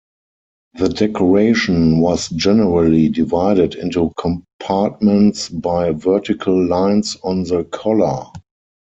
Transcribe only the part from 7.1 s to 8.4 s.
on the collar.